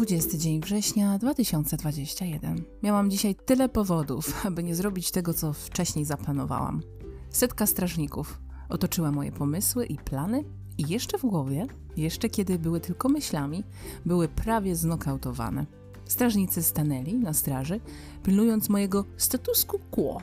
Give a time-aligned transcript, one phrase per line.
[0.00, 2.64] 20 dzień września 2021.
[2.82, 6.82] Miałam dzisiaj tyle powodów, aby nie zrobić tego, co wcześniej zaplanowałam.
[7.30, 10.44] Setka strażników otoczyła moje pomysły i plany,
[10.78, 11.66] i jeszcze w głowie,
[11.96, 13.64] jeszcze kiedy były tylko myślami,
[14.06, 15.66] były prawie znokautowane.
[16.04, 17.80] Strażnicy stanęli na straży,
[18.22, 20.22] pilnując mojego statusku quo,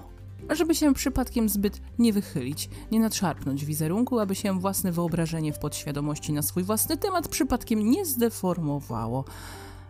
[0.49, 6.33] żeby się przypadkiem zbyt nie wychylić, nie nadszarpnąć wizerunku, aby się własne wyobrażenie w podświadomości
[6.33, 9.25] na swój własny temat przypadkiem nie zdeformowało.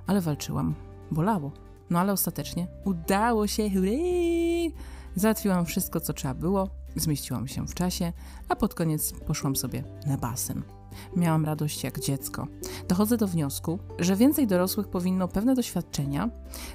[0.07, 0.75] Ale walczyłam.
[1.11, 1.51] Bolało.
[1.89, 3.69] No ale ostatecznie udało się.
[5.15, 8.13] Załatwiłam wszystko, co trzeba było, zmieściłam się w czasie,
[8.49, 10.63] a pod koniec poszłam sobie na basen.
[11.15, 12.47] Miałam radość jak dziecko.
[12.87, 16.29] Dochodzę do wniosku, że więcej dorosłych powinno pewne doświadczenia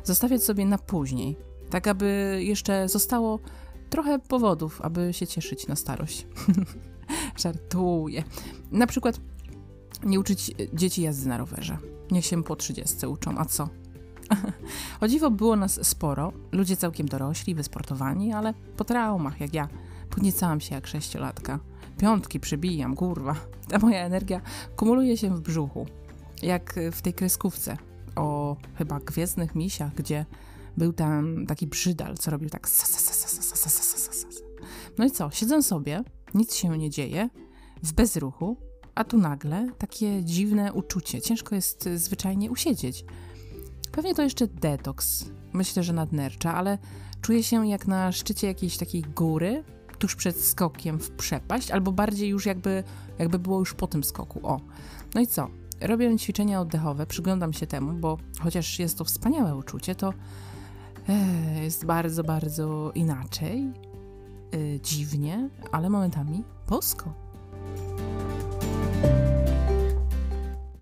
[0.04, 1.36] zostawiać sobie na później,
[1.70, 3.38] tak aby jeszcze zostało
[3.90, 6.26] trochę powodów, aby się cieszyć na starość.
[7.42, 8.24] Żartuję.
[8.70, 9.20] Na przykład
[10.04, 11.78] nie uczyć dzieci jazdy na rowerze.
[12.10, 13.68] Niech się po 30 uczą, a co?
[15.00, 19.68] o dziwo było nas sporo, ludzie całkiem dorośli, wysportowani, ale po traumach jak ja.
[20.10, 21.58] Podniecałam się jak sześciolatka.
[21.98, 23.34] Piątki przybijam, kurwa.
[23.68, 24.40] Ta moja energia
[24.76, 25.86] kumuluje się w brzuchu.
[26.42, 27.76] Jak w tej kreskówce
[28.16, 30.26] o chyba Gwiezdnych Misiach, gdzie
[30.76, 32.68] był tam taki brzydal, co robił tak
[34.98, 37.28] no i co, siedzę sobie, nic się nie dzieje,
[37.82, 38.56] w bezruchu,
[38.94, 41.20] a tu nagle takie dziwne uczucie.
[41.20, 43.04] Ciężko jest zwyczajnie usiedzieć.
[43.92, 45.24] Pewnie to jeszcze detoks.
[45.52, 46.78] Myślę, że nadnercza, ale
[47.22, 49.64] czuję się jak na szczycie jakiejś takiej góry,
[49.98, 52.84] tuż przed skokiem w przepaść, albo bardziej już jakby,
[53.18, 54.40] jakby było już po tym skoku.
[54.42, 54.60] O.
[55.14, 55.48] No i co?
[55.80, 60.14] Robię ćwiczenia oddechowe, przyglądam się temu, bo chociaż jest to wspaniałe uczucie, to
[61.08, 67.21] e, jest bardzo, bardzo inaczej, e, dziwnie, ale momentami bosko.